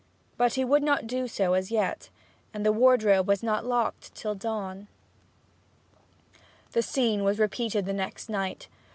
[0.35, 2.09] But he would not do so as yet,
[2.55, 4.87] and the wardrobe was not locked till dawn.
[6.71, 8.67] The scene was repeated the next night.